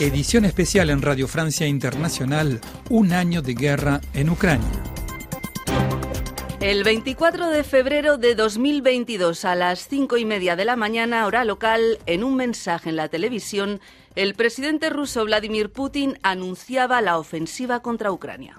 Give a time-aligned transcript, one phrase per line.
[0.00, 4.66] Edición especial en Radio Francia Internacional, un año de guerra en Ucrania.
[6.58, 11.44] El 24 de febrero de 2022 a las cinco y media de la mañana, hora
[11.44, 13.82] local, en un mensaje en la televisión,
[14.16, 18.58] el presidente ruso Vladimir Putin anunciaba la ofensiva contra Ucrania.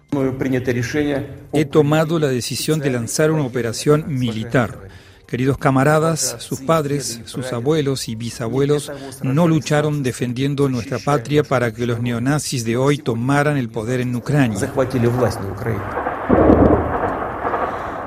[1.53, 4.89] He tomado la decisión de lanzar una operación militar.
[5.31, 8.91] Queridos camaradas, sus padres, sus abuelos y bisabuelos
[9.23, 14.13] no lucharon defendiendo nuestra patria para que los neonazis de hoy tomaran el poder en
[14.13, 14.59] Ucrania.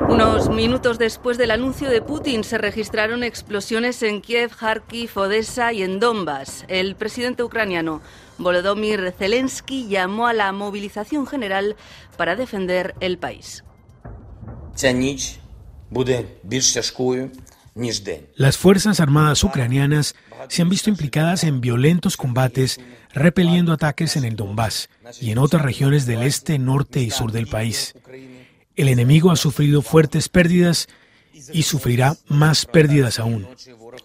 [0.06, 5.82] Unos minutos después del anuncio de Putin se registraron explosiones en Kiev, Kharkiv, Odessa y
[5.82, 6.66] en Donbass.
[6.68, 8.02] El presidente ucraniano
[8.36, 11.74] Volodymyr Zelensky llamó a la movilización general
[12.18, 13.64] para defender el país.
[18.36, 20.14] Las Fuerzas Armadas ucranianas
[20.48, 22.80] se han visto implicadas en violentos combates
[23.12, 24.90] repeliendo ataques en el Donbass
[25.20, 27.94] y en otras regiones del este, norte y sur del país.
[28.76, 30.88] El enemigo ha sufrido fuertes pérdidas
[31.52, 33.46] y sufrirá más pérdidas aún.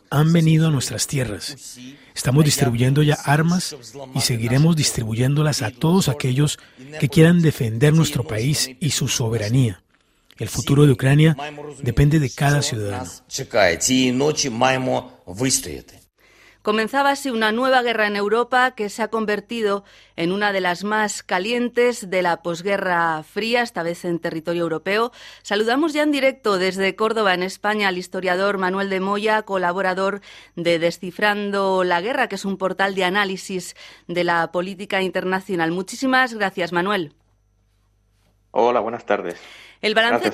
[0.09, 1.77] Han venido a nuestras tierras.
[2.15, 3.75] Estamos distribuyendo ya armas
[4.15, 6.59] y seguiremos distribuyéndolas a todos aquellos
[6.99, 9.83] que quieran defender nuestro país y su soberanía.
[10.39, 11.35] El futuro de Ucrania
[11.81, 13.09] depende de cada ciudadano.
[16.61, 19.83] Comenzaba así una nueva guerra en Europa que se ha convertido
[20.15, 25.11] en una de las más calientes de la posguerra fría, esta vez en territorio europeo.
[25.41, 30.21] Saludamos ya en directo desde Córdoba, en España, al historiador Manuel de Moya, colaborador
[30.55, 33.75] de Descifrando la Guerra, que es un portal de análisis
[34.07, 35.71] de la política internacional.
[35.71, 37.13] Muchísimas gracias, Manuel.
[38.51, 39.39] Hola, buenas tardes.
[39.81, 40.33] El balance,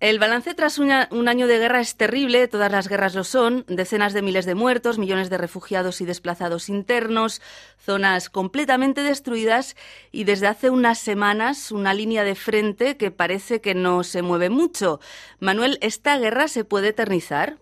[0.00, 4.14] el balance tras un, año de guerra es terrible, todas las guerras lo son, decenas
[4.14, 7.42] de miles de muertos, millones de refugiados y desplazados internos,
[7.76, 9.76] zonas completamente destruidas
[10.10, 14.48] y desde hace unas semanas una línea de frente que parece que no se mueve
[14.48, 15.00] mucho.
[15.38, 17.58] Manuel, ¿esta guerra se puede eternizar?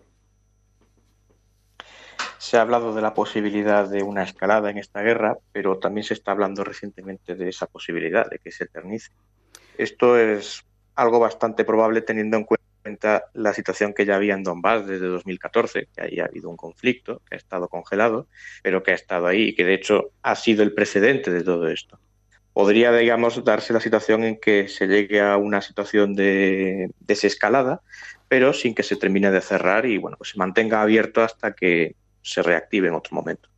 [2.37, 6.13] Se ha hablado de la posibilidad de una escalada en esta guerra, pero también se
[6.13, 9.11] está hablando recientemente de esa posibilidad de que se eternice.
[9.77, 10.63] Esto es
[10.97, 15.87] algo bastante probable teniendo en cuenta la situación que ya había en Donbass desde 2014,
[15.95, 18.27] que ahí ha habido un conflicto que ha estado congelado,
[18.63, 21.67] pero que ha estado ahí y que de hecho ha sido el precedente de todo
[21.67, 21.99] esto.
[22.51, 27.81] Podría, digamos, darse la situación en que se llegue a una situación de desescalada,
[28.27, 31.95] pero sin que se termine de cerrar y bueno, pues se mantenga abierto hasta que
[32.23, 33.49] se reactive en otro momento.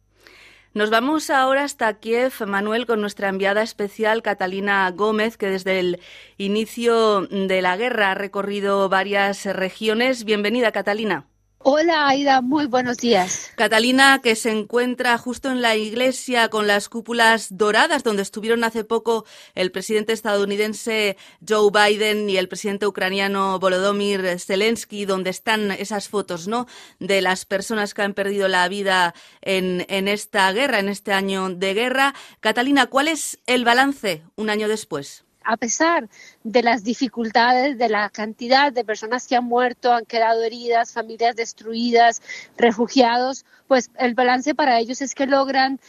[0.75, 5.99] Nos vamos ahora hasta Kiev, Manuel, con nuestra enviada especial Catalina Gómez, que desde el
[6.37, 10.25] inicio de la guerra ha recorrido varias regiones.
[10.25, 11.25] Bienvenida, Catalina.
[11.61, 13.51] Hola Aida, muy buenos días.
[13.57, 18.85] Catalina, que se encuentra justo en la iglesia con las cúpulas doradas, donde estuvieron hace
[18.85, 19.25] poco
[19.55, 26.47] el presidente estadounidense Joe Biden y el presidente ucraniano Volodymyr Zelensky, donde están esas fotos,
[26.47, 26.65] ¿no?
[26.99, 31.49] De las personas que han perdido la vida en, en esta guerra, en este año
[31.49, 32.15] de guerra.
[32.39, 35.25] Catalina, ¿cuál es el balance un año después?
[35.49, 36.07] A pesar
[36.43, 41.35] de las dificultades, de la cantidad de personas que han muerto, han quedado heridas, familias
[41.35, 42.21] destruidas,
[42.55, 45.79] refugiados, pues el balance para ellos es que logran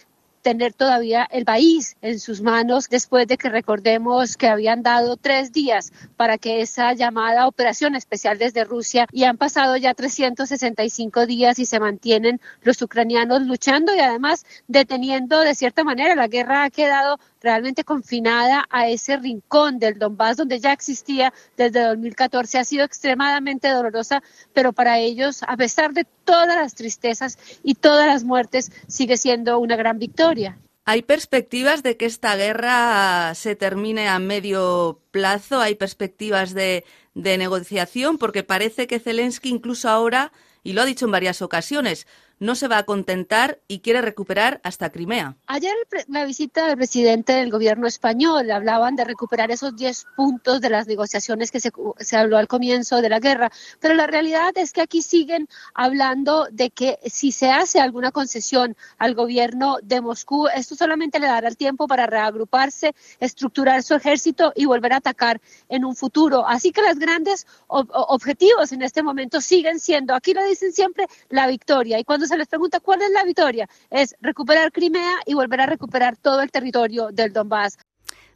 [0.42, 5.52] tener todavía el país en sus manos después de que recordemos que habían dado tres
[5.52, 11.58] días para que esa llamada operación especial desde Rusia y han pasado ya 365 días
[11.58, 16.70] y se mantienen los ucranianos luchando y además deteniendo de cierta manera la guerra ha
[16.70, 22.58] quedado realmente confinada a ese rincón del Donbass donde ya existía desde 2014.
[22.58, 28.06] Ha sido extremadamente dolorosa, pero para ellos, a pesar de todas las tristezas y todas
[28.06, 30.56] las muertes, sigue siendo una gran victoria.
[30.84, 35.60] ¿Hay perspectivas de que esta guerra se termine a medio plazo?
[35.60, 38.16] ¿Hay perspectivas de, de negociación?
[38.16, 40.30] Porque parece que Zelensky incluso ahora,
[40.62, 42.06] y lo ha dicho en varias ocasiones,
[42.40, 45.36] no se va a contentar y quiere recuperar hasta Crimea.
[45.46, 45.74] Ayer
[46.08, 50.86] la visita del presidente del gobierno español hablaban de recuperar esos 10 puntos de las
[50.86, 54.80] negociaciones que se, se habló al comienzo de la guerra, pero la realidad es que
[54.80, 60.74] aquí siguen hablando de que si se hace alguna concesión al gobierno de Moscú, esto
[60.74, 65.84] solamente le dará el tiempo para reagruparse, estructurar su ejército y volver a atacar en
[65.84, 66.46] un futuro.
[66.48, 71.46] Así que los grandes objetivos en este momento siguen siendo, aquí lo dicen siempre, la
[71.46, 71.98] victoria.
[71.98, 75.66] Y cuando se les pregunta cuál es la victoria, es recuperar Crimea y volver a
[75.66, 77.76] recuperar todo el territorio del Donbass.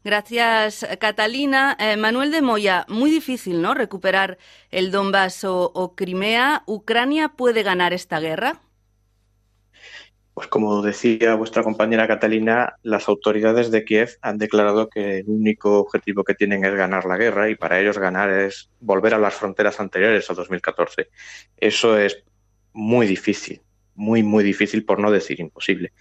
[0.05, 1.77] Gracias, Catalina.
[1.81, 3.73] Eh, Manuel de Moya, muy difícil, ¿no?
[3.73, 4.37] Recuperar
[4.71, 6.63] el Donbass o, Crimea.
[6.67, 8.61] ¿Ucrania puede ganar esta guerra?
[10.35, 15.79] Pues como decía vuestra compañera Catalina, las autoridades de Kiev han declarado que el único
[15.79, 19.35] objetivo que tienen es ganar la guerra y para ellos ganar es volver a las
[19.35, 21.09] fronteras anteriores a 2014.
[21.57, 22.25] Eso es
[22.75, 23.63] muy difícil,
[23.95, 25.93] muy, muy difícil por no decir imposible.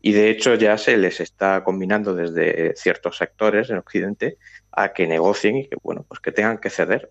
[0.00, 4.36] Y de hecho ya se les está combinando desde ciertos sectores en Occidente
[4.72, 7.10] a que negocien y que, bueno, pues que tengan que ceder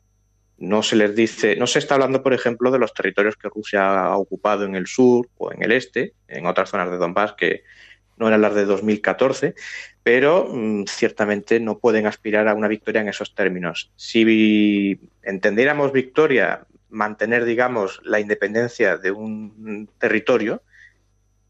[0.62, 4.06] no se les dice, no se está hablando, por ejemplo, de los territorios que Rusia
[4.06, 7.64] ha ocupado en el sur o en el este, en otras zonas de Donbass que
[8.18, 9.56] no eran las de 2014,
[10.04, 13.92] pero mm, ciertamente no pueden aspirar a una victoria en esos términos.
[13.96, 20.62] Si entendiéramos victoria, mantener, digamos, la independencia de un territorio,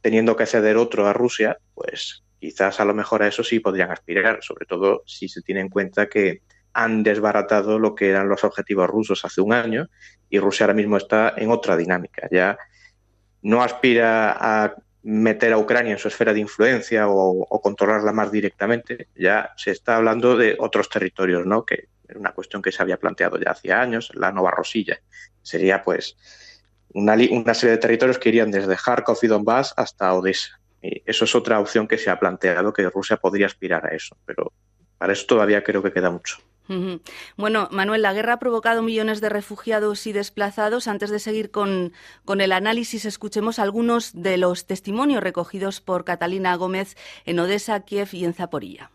[0.01, 3.91] teniendo que ceder otro a Rusia, pues quizás a lo mejor a eso sí podrían
[3.91, 6.41] aspirar, sobre todo si se tiene en cuenta que
[6.73, 9.89] han desbaratado lo que eran los objetivos rusos hace un año
[10.29, 12.27] y Rusia ahora mismo está en otra dinámica.
[12.31, 12.57] Ya
[13.41, 19.07] no aspira a meter a Ucrania en su esfera de influencia o, controlarla más directamente.
[19.15, 21.65] Ya se está hablando de otros territorios, ¿no?
[21.65, 24.99] Que una cuestión que se había planteado ya hace años, la Nova Rosilla.
[25.41, 26.17] Sería pues
[26.93, 27.15] una,
[27.53, 30.59] serie de territorios que irían desde Kharkov y Donbass hasta Odessa.
[30.81, 34.17] Y eso es otra opción que se ha planteado, que Rusia podría aspirar a eso,
[34.25, 34.51] pero
[34.97, 36.37] para eso todavía creo que queda mucho.
[37.35, 40.87] Bueno, Manuel, la guerra ha provocado millones de refugiados y desplazados.
[40.87, 41.91] Antes de seguir con,
[42.39, 48.25] el análisis, escuchemos algunos de los testimonios recogidos por Catalina Gómez en Odessa, Kiev y
[48.25, 48.91] en Zaporilla.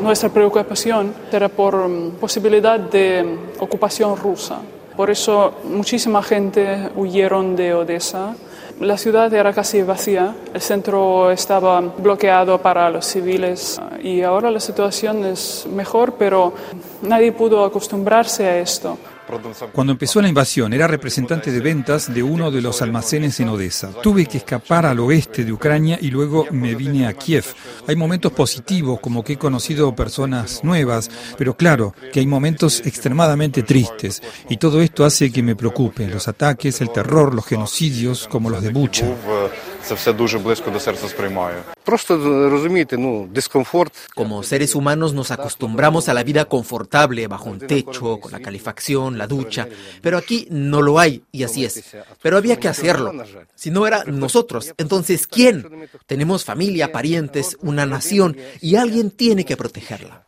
[0.00, 4.58] Nuestra preocupación era por mm, posibilidad de ocupación rusa.
[4.96, 8.34] Por eso muchísima gente huyeron de Odessa
[8.80, 14.60] la ciudad era casi vacía, el centro estaba bloqueado para los civiles y ahora la
[14.60, 16.52] situación es mejor, pero
[17.02, 18.96] nadie pudo acostumbrarse a esto.
[19.72, 23.90] Cuando empezó la invasión era representante de ventas de uno de los almacenes en Odessa.
[24.02, 27.44] Tuve que escapar al oeste de Ucrania y luego me vine a Kiev.
[27.86, 33.62] Hay momentos positivos, como que he conocido personas nuevas, pero claro que hay momentos extremadamente
[33.62, 36.06] tristes y todo esto hace que me preocupe.
[36.06, 39.06] Los ataques, el terror, los genocidios, como los de Bucha.
[44.14, 49.16] Como seres humanos nos acostumbramos a la vida confortable bajo un techo, con la calefacción,
[49.16, 49.68] la ducha,
[50.02, 51.96] pero aquí no lo hay y así es.
[52.20, 53.12] Pero había que hacerlo.
[53.54, 55.88] Si no era nosotros, entonces ¿quién?
[56.06, 60.24] Tenemos familia, parientes, una nación y alguien tiene que protegerla.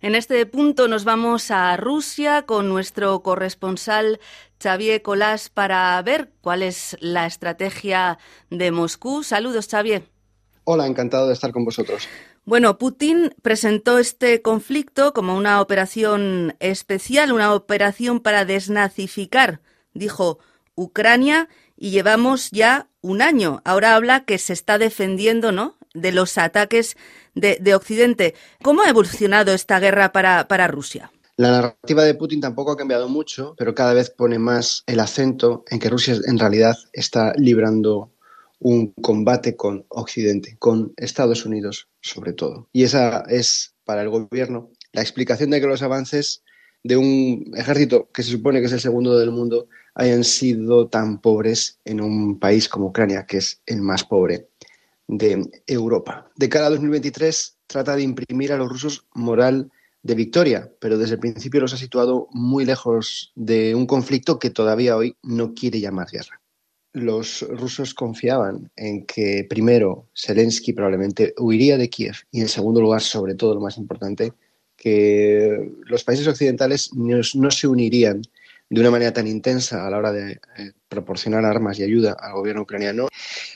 [0.00, 4.20] En este punto nos vamos a Rusia con nuestro corresponsal
[4.62, 8.18] Xavier Colás para ver cuál es la estrategia
[8.48, 9.24] de Moscú.
[9.24, 10.04] Saludos, Xavier.
[10.62, 12.08] Hola, encantado de estar con vosotros.
[12.44, 19.60] Bueno, Putin presentó este conflicto como una operación especial, una operación para desnazificar,
[19.94, 20.38] dijo
[20.76, 23.62] Ucrania, y llevamos ya un año.
[23.64, 25.76] Ahora habla que se está defendiendo, ¿no?
[25.92, 26.96] De los ataques
[27.40, 28.34] de, Occidente.
[28.62, 31.10] ¿Cómo ha evolucionado esta guerra para, para Rusia?
[31.36, 35.64] La narrativa de Putin tampoco ha cambiado mucho, pero cada vez pone más el acento
[35.70, 38.12] en que Rusia en realidad está librando
[38.58, 42.68] un combate con Occidente, con Estados Unidos sobre todo.
[42.72, 46.42] Y esa es para el gobierno la explicación de que los avances
[46.82, 51.20] de un ejército que se supone que es el segundo del mundo hayan sido tan
[51.20, 54.48] pobres en un país como Ucrania, que es el más pobre
[55.08, 56.30] de Europa.
[56.36, 59.70] De cara a 2023 trata de imprimir a los rusos moral
[60.02, 64.50] de victoria, pero desde el principio los ha situado muy lejos de un conflicto que
[64.50, 66.40] todavía hoy no quiere llamar guerra.
[66.92, 73.02] Los rusos confiaban en que primero Zelensky probablemente huiría de Kiev y en segundo lugar,
[73.02, 74.32] sobre todo lo más importante,
[74.76, 78.22] que los países occidentales no se unirían
[78.70, 82.34] de una manera tan intensa a la hora de eh, proporcionar armas y ayuda al
[82.34, 83.08] gobierno ucraniano,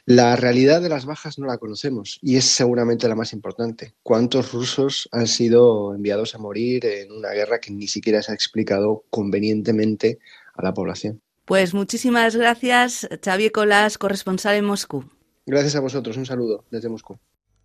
[0.06, 3.94] la realidad de las bajas no la conocemos y es seguramente la más importante.
[4.02, 8.34] ¿Cuántos rusos han sido enviados a morir en una guerra que ni siquiera se ha
[8.34, 10.18] explicado convenientemente
[10.54, 11.20] a la población?
[11.44, 15.04] Pues muchísimas gracias, Xavier Colás, corresponsal en Moscú.
[15.44, 16.16] Gracias a vosotros.
[16.16, 17.18] Un saludo desde Moscú.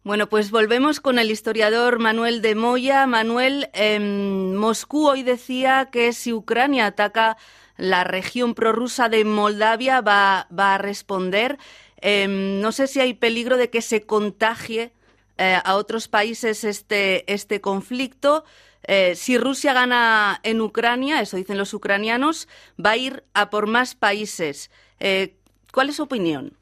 [0.03, 3.05] Bueno, pues volvemos con el historiador Manuel de Moya.
[3.07, 7.37] Manuel, en Moscú hoy decía que si Ucrania ataca
[7.75, 11.57] la región prorrusa de Moldavia va, a responder.
[11.97, 14.93] Em, no sé si hay peligro de que se contagie
[15.37, 18.45] eh, a otros países este, este conflicto.
[18.83, 22.47] Eh, si Rusia gana en Ucrania, eso dicen los ucranianos,
[22.83, 24.71] va a ir a por más países.
[24.99, 25.35] Eh,
[25.73, 26.57] ¿Cuál es su opinión?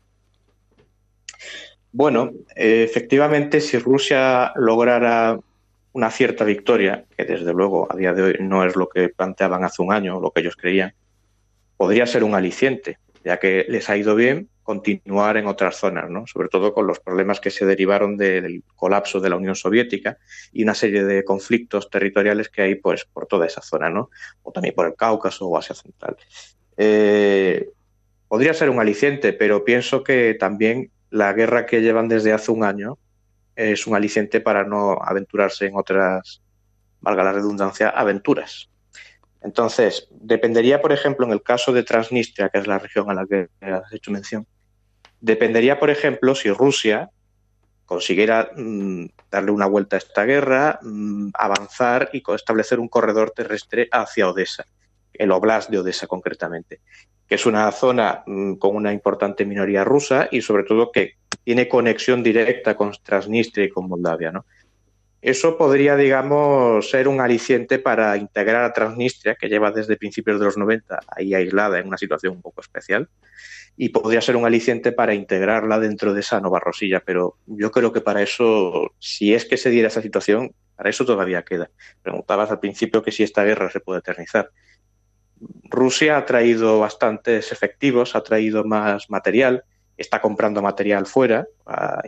[1.98, 5.40] Bueno, efectivamente, si Rusia lograra
[5.94, 9.64] una cierta victoria, que desde luego a día de hoy no es lo que planteaban
[9.64, 10.94] hace un año, lo que ellos creían,
[11.78, 12.98] podría ser un aliciente.
[13.24, 16.28] ya que les ha ido bien continuar en otras zonas, ¿no?
[16.28, 20.18] sobre todo con los problemas que se derivaron del colapso de la Unión Soviética
[20.52, 24.10] y una serie de conflictos territoriales que hay pues, por toda esa zona, ¿no?
[24.44, 26.18] o también por el Cáucaso o Asia Central.
[26.76, 27.70] Eh,
[28.28, 32.64] podría ser un aliciente, pero pienso que también la guerra que llevan desde hace un
[32.64, 32.98] año
[33.56, 36.42] es un aliciente para no aventurarse en otras,
[37.00, 38.70] valga la redundancia, aventuras.
[39.42, 43.26] Entonces, dependería, por ejemplo, en el caso de Transnistria, que es la región a la
[43.26, 44.48] que has hecho mención,
[45.22, 47.10] dependería, por ejemplo, si Rusia
[47.86, 53.88] consiguiera mm, darle una vuelta a esta guerra, mm, avanzar y establecer un corredor terrestre
[53.92, 54.66] hacia Odessa,
[55.18, 56.82] el Oblast de Odessa concretamente
[57.28, 61.68] que es una zona mm, con una importante minoría rusa y sobre todo que tiene
[61.68, 64.32] conexión directa con Transnistria y con Moldavia.
[64.32, 64.46] ¿no?
[65.22, 70.46] Eso podría, digamos, ser un aliciente para integrar a Transnistria, que lleva desde principios de
[70.46, 73.10] los 90 ahí aislada en una situación un poco especial,
[73.78, 77.02] y podría ser un aliciente para integrarla dentro de esa nueva Rosilla.
[77.06, 81.06] Pero yo creo que para eso, si es que se diera esa situación, para eso
[81.06, 81.70] todavía queda.
[82.02, 84.52] Preguntabas al principio que si esta guerra se puede eternizar.
[85.70, 89.64] Rusia ha traído bastantes efectivos, ha traído más material,
[89.98, 91.48] está comprando material fuera.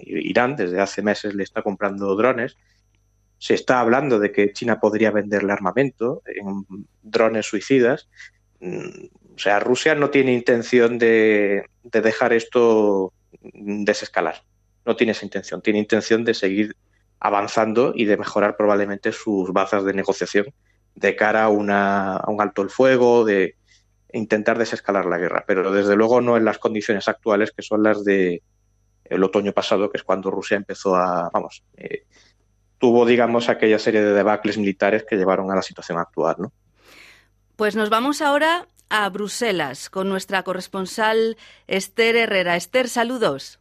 [0.05, 2.55] Irán desde hace meses le está comprando drones.
[3.39, 6.65] Se está hablando de que China podría venderle armamento en
[7.03, 8.10] drones suicidas.
[8.60, 13.13] Mm, o sea, Rusia no tiene intención de, de dejar esto
[13.53, 14.43] desescalar.
[14.86, 15.62] No tiene esa intención.
[15.62, 16.75] Tiene intención de seguir
[17.19, 20.48] avanzando y de mejorar probablemente sus bazas de negociación
[20.98, 23.56] de cara a, un alto el fuego, de
[24.12, 28.04] intentar desescalar la guerra, pero desde luego no en las condiciones actuales que son las
[28.04, 28.42] de
[29.06, 32.04] el otoño pasado, que es cuando Rusia empezó a, vamos, eh,
[32.77, 36.51] tuvo, digamos, aquella serie de debacles militares que llevaron a la situación actual, ¿no?
[37.56, 41.38] Pues nos vamos ahora a Bruselas con nuestra corresponsal
[41.68, 42.56] Esther Herrera.
[42.56, 43.60] Esther, saludos.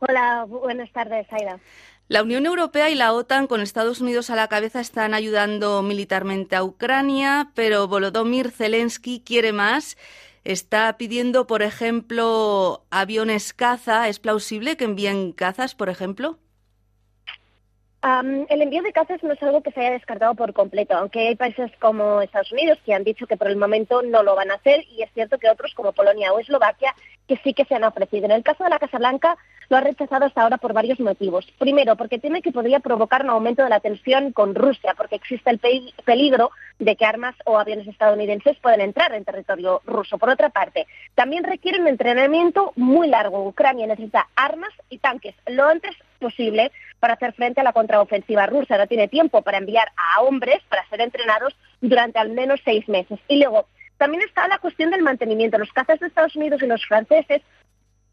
[0.00, 1.58] Hola, buenas tardes, Aida.
[2.10, 6.56] La Unión Europea y la OTAN, con Estados Unidos a la cabeza, están ayudando militarmente
[6.56, 9.96] a Ucrania, pero Volodymyr Zelensky quiere más.
[10.42, 14.08] Está pidiendo, por ejemplo, aviones caza.
[14.08, 16.40] ¿Es plausible que envíen cazas, por ejemplo?
[18.02, 21.36] el envío de cazas no es algo que se haya descartado por completo, aunque hay
[21.36, 24.54] países como Estados Unidos que han dicho que por el momento no lo van a
[24.54, 26.94] hacer y es cierto que otros como Polonia o Eslovaquia
[27.30, 28.24] que sí que se han ofrecido.
[28.24, 31.46] En el caso de la Casa Blanca lo ha rechazado hasta ahora por varios motivos.
[31.60, 35.48] Primero, porque tiene que podría provocar un aumento de la tensión con Rusia, porque existe
[35.48, 35.60] el
[36.04, 40.18] peligro de que armas o aviones estadounidenses pueden entrar en territorio ruso.
[40.18, 43.46] Por otra parte, también requiere un entrenamiento muy largo.
[43.46, 48.76] Ucrania necesita armas y tanques lo antes posible para hacer frente a la contraofensiva rusa.
[48.76, 53.20] No tiene tiempo para enviar a hombres para ser entrenados durante al menos seis meses.
[53.28, 53.66] Y luego,
[54.00, 55.58] también está la cuestión del mantenimiento.
[55.58, 57.42] Los cazas de Estados Unidos y los franceses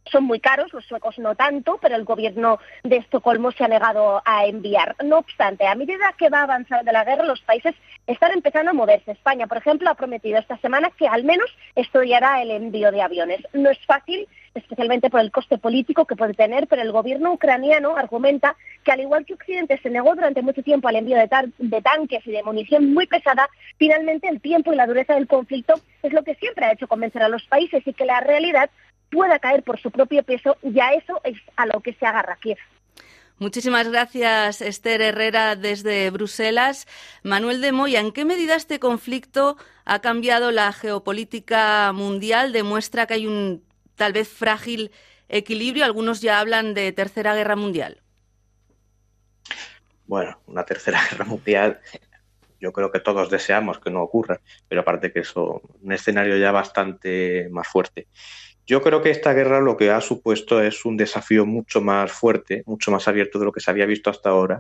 [0.10, 4.22] son muy caros, los suecos no tanto, pero el gobierno de Estocolmo se ha negado
[4.26, 4.96] a enviar.
[5.04, 7.76] No obstante, a medida que va avanzando la guerra, los países
[8.08, 9.12] están empezando a moverse.
[9.12, 13.40] España, por ejemplo, ha prometido esta semana que al menos estudiará el envío de aviones.
[13.54, 17.96] No es fácil, especialmente por el coste político que puede tener, pero el gobierno ucraniano
[17.96, 21.82] argumenta que al igual que Occidente se negó durante mucho tiempo al envío de, de
[21.82, 26.14] tanques y de munición muy pesada, finalmente el tiempo y la dureza del conflicto es
[26.14, 28.70] lo que siempre ha hecho convencer a los países y que la realidad
[29.10, 32.38] pueda caer por su propio peso y a eso es a lo que se agarra
[32.42, 32.58] Kiev.
[33.40, 36.88] Muchísimas gracias, Esther Herrera, desde Bruselas.
[37.22, 42.52] Manuel de Moya, ¿en qué medida este conflicto ha cambiado la geopolítica mundial?
[42.52, 43.64] Demuestra que hay un
[43.96, 44.92] tal vez frágil
[45.30, 45.86] equilibrio.
[45.86, 48.02] Algunos ya hablan de tercera guerra mundial.
[50.08, 51.80] Bueno, una tercera guerra mundial
[52.60, 56.52] yo creo que todos deseamos que no ocurra, pero aparte que eso, un escenario ya
[56.52, 58.08] bastante más fuerte.
[58.68, 62.64] Yo creo que esta guerra lo que ha supuesto es un desafío mucho más fuerte,
[62.66, 64.60] mucho más abierto de lo que se había visto hasta ahora,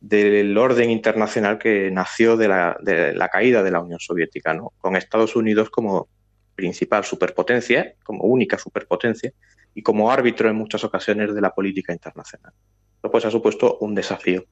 [0.00, 4.74] del orden internacional que nació de la, caída de la Unión Soviética, ¿no?
[4.78, 6.08] con Estados Unidos como
[6.54, 9.32] principal superpotencia, como única superpotencia,
[9.74, 12.52] y como árbitro en muchas ocasiones de la política internacional.
[12.96, 14.44] Esto pues ha supuesto un desafío.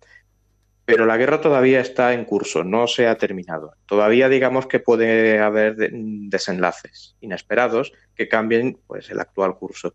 [0.87, 3.75] Pero la guerra todavía está en curso, no se ha terminado.
[3.87, 9.95] Todavía digamos que puede haber desenlaces inesperados que cambien pues, el actual curso.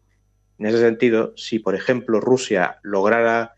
[0.60, 3.54] En ese sentido, si por ejemplo Rusia lograra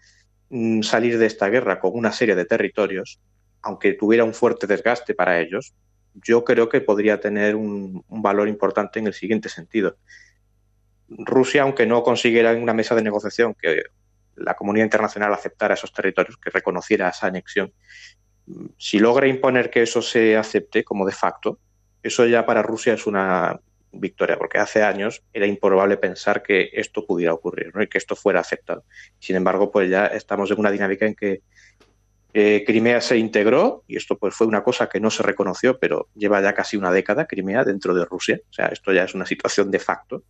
[0.50, 3.20] mm, salir de esta guerra con una serie de territorios,
[3.64, 5.74] aunque tuviera un fuerte desgaste para ellos,
[6.14, 9.98] yo creo que podría tener un, valor importante en el siguiente sentido.
[11.10, 13.84] Rusia, aunque no consiguiera una mesa de negociación que
[14.36, 17.72] la comunidad internacional aceptara esos territorios, que reconociera esa anexión.
[18.78, 21.60] Si logra imponer que eso se acepte como de facto,
[22.02, 23.60] eso ya para Rusia es una
[23.94, 27.84] victoria, porque hace años era improbable pensar que esto pudiera ocurrir ¿no?
[27.84, 28.84] y que esto fuera aceptado.
[29.20, 31.42] Sin embargo, pues ya estamos en una dinámica en que
[32.34, 36.10] eh, Crimea se integró y esto pues fue una cosa que no se reconoció, pero
[36.16, 38.40] lleva ya casi una década Crimea dentro de Rusia.
[38.50, 40.24] O sea, esto ya es una situación de facto.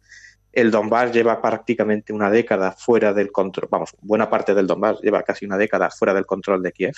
[0.54, 5.24] El Donbass lleva prácticamente una década fuera del control, vamos, buena parte del Donbass lleva
[5.24, 6.96] casi una década fuera del control de Kiev.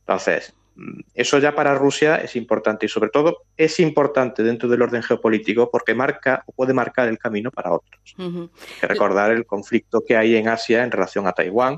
[0.00, 4.82] Entonces, mm, eso ya para Rusia es importante y sobre todo es importante dentro del
[4.82, 8.16] orden geopolítico porque marca o puede marcar el camino para otros.
[8.18, 8.50] Hay
[8.80, 11.74] que recordar el conflicto que hay en Asia en relación a Taiwán.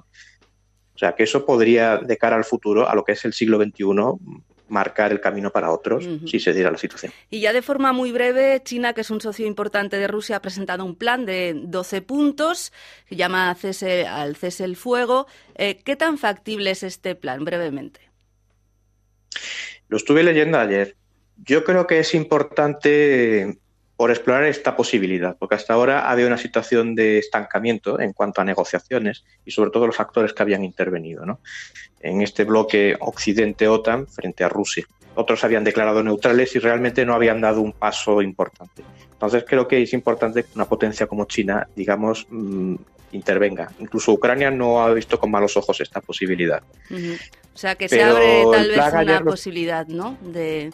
[0.94, 3.56] O sea, que eso podría, de cara al futuro, a lo que es el siglo
[3.56, 3.84] XXI,
[4.70, 7.12] marcar el camino para otros si se diera la situación.
[7.28, 10.42] Y ya de forma muy breve, China, que es un socio importante de Rusia, ha
[10.42, 12.72] presentado un plan de 12 puntos
[13.06, 15.26] que llama cese, al cese el fuego.
[15.56, 18.00] Eh, ¿Qué tan factible es este plan, brevemente?
[19.88, 20.96] Lo estuve leyendo ayer.
[21.36, 23.58] Yo creo que es importante
[24.00, 28.40] por explorar esta posibilidad, porque hasta ahora ha habido una situación de estancamiento en cuanto
[28.40, 31.40] a negociaciones y sobre todo los actores que habían intervenido ¿no?
[32.00, 34.86] en este bloque Occidente-OTAN frente a Rusia.
[35.16, 38.82] Otros habían declarado neutrales y realmente no habían dado un paso importante.
[39.12, 42.76] Entonces creo que es importante que una potencia como China, digamos, mm,
[43.12, 43.70] intervenga.
[43.80, 46.62] Incluso Ucrania no ha visto con malos ojos esta posibilidad.
[46.90, 50.16] O sea, que se abre tal vez una posibilidad, ¿no?
[50.22, 50.72] De,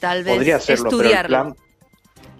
[0.00, 1.54] tal vez estudiarlo.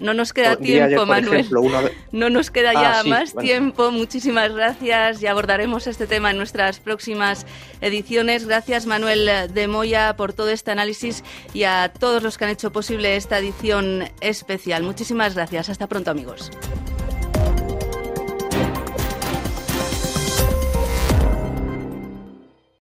[0.01, 1.47] No nos queda tiempo, Manuel.
[2.13, 3.91] No nos queda ya ah, más tiempo.
[3.91, 7.47] Muchísimas gracias y abordaremos este tema en nuestras próximas
[7.81, 8.47] ediciones.
[8.47, 12.73] Gracias, Manuel de Moya, por todo este análisis y a todos los que han hecho
[12.73, 14.83] posible esta edición especial.
[14.83, 15.69] Muchísimas gracias.
[15.69, 16.51] Hasta pronto, amigos.